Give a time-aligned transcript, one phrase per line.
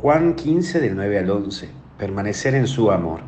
[0.00, 3.18] Juan 15 del 9 al 11, permanecer en su amor.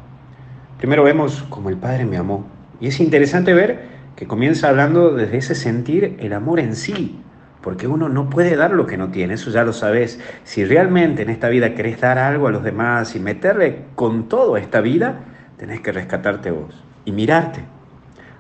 [0.78, 2.46] Primero vemos como el Padre me amó.
[2.81, 7.19] Y es interesante ver que comienza hablando desde ese sentir el amor en sí,
[7.61, 10.21] porque uno no puede dar lo que no tiene, eso ya lo sabes.
[10.45, 14.55] Si realmente en esta vida querés dar algo a los demás y meterle con todo
[14.55, 15.25] a esta vida,
[15.57, 17.64] tenés que rescatarte vos y mirarte,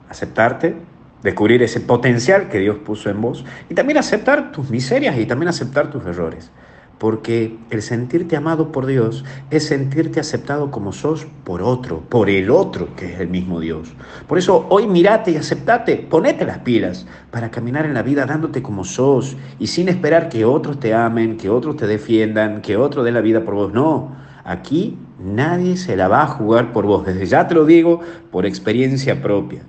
[0.08, 0.76] aceptarte,
[1.24, 5.48] descubrir ese potencial que Dios puso en vos y también aceptar tus miserias y también
[5.48, 6.52] aceptar tus errores
[7.00, 12.50] porque el sentirte amado por Dios es sentirte aceptado como sos por otro, por el
[12.50, 13.94] otro que es el mismo Dios.
[14.28, 18.60] Por eso hoy mirate y aceptate, ponete las pilas para caminar en la vida dándote
[18.60, 23.02] como sos y sin esperar que otros te amen, que otros te defiendan, que otro
[23.02, 23.72] dé la vida por vos.
[23.72, 24.14] No,
[24.44, 27.06] aquí nadie se la va a jugar por vos.
[27.06, 29.62] Desde ya te lo digo por experiencia propia.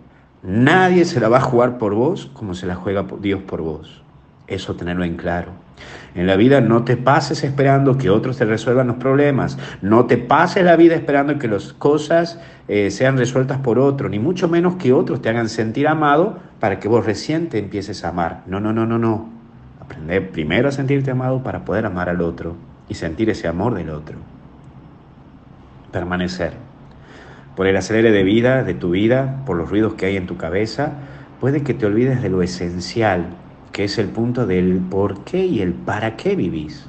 [0.44, 4.04] Nadie se la va a jugar por vos como se la juega Dios por vos.
[4.52, 5.54] Eso tenerlo en claro.
[6.14, 9.58] En la vida no te pases esperando que otros te resuelvan los problemas.
[9.82, 14.20] No te pases la vida esperando que las cosas eh, sean resueltas por otro, ni
[14.20, 18.10] mucho menos que otros te hagan sentir amado para que vos recién te empieces a
[18.10, 18.44] amar.
[18.46, 19.30] No, no, no, no, no.
[19.80, 22.58] Aprender primero a sentirte amado para poder amar al otro
[22.90, 24.18] y sentir ese amor del otro.
[25.94, 26.56] Permanecer.
[27.56, 30.36] Por el acelere de vida, de tu vida, por los ruidos que hay en tu
[30.36, 30.92] cabeza,
[31.40, 33.28] puede que te olvides de lo esencial
[33.72, 36.88] que es el punto del por qué y el para qué vivís.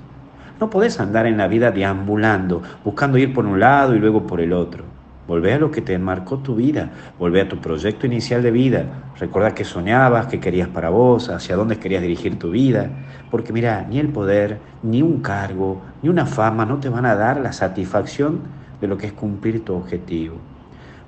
[0.60, 4.40] No podés andar en la vida deambulando, buscando ir por un lado y luego por
[4.40, 4.84] el otro.
[5.26, 8.86] Volvé a lo que te enmarcó tu vida, volvé a tu proyecto inicial de vida.
[9.18, 12.90] Recuerda que soñabas, que querías para vos, hacia dónde querías dirigir tu vida.
[13.30, 17.14] Porque mira, ni el poder, ni un cargo, ni una fama no te van a
[17.14, 18.40] dar la satisfacción
[18.80, 20.36] de lo que es cumplir tu objetivo.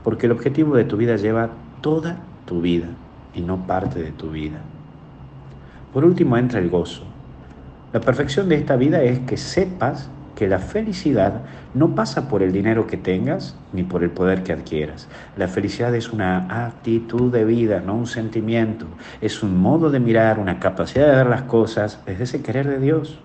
[0.05, 2.86] Porque el objetivo de tu vida lleva toda tu vida
[3.34, 4.61] y no parte de tu vida.
[5.95, 7.05] Por último entra el gozo.
[7.92, 11.42] La perfección de esta vida es que sepas que la felicidad
[11.73, 15.09] no pasa por el dinero que tengas ni por el poder que adquieras.
[15.36, 18.86] La felicidad es una actitud de vida, no un sentimiento.
[19.20, 22.80] Es un modo de mirar, una capacidad de ver las cosas desde ese querer de
[22.80, 23.20] Dios.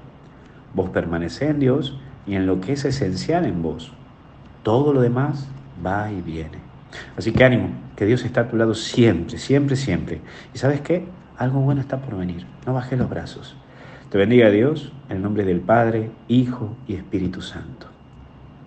[0.75, 3.91] Vos permanecés en Dios y en lo que es esencial en vos.
[4.61, 5.49] Todo lo demás
[5.83, 6.59] va y viene.
[7.17, 10.21] Así que ánimo, que Dios está a tu lado siempre, siempre, siempre.
[10.53, 11.05] ¿Y sabes qué?
[11.39, 12.45] Algo bueno está por venir.
[12.67, 13.55] No bajes los brazos.
[14.11, 17.87] Te bendiga Dios en el nombre del Padre, Hijo y Espíritu Santo.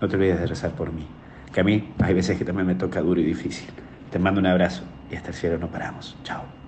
[0.01, 1.07] No te olvides de rezar por mí,
[1.53, 3.69] que a mí hay veces que también me toca duro y difícil.
[4.11, 6.17] Te mando un abrazo y hasta el cielo no paramos.
[6.25, 6.62] Chao.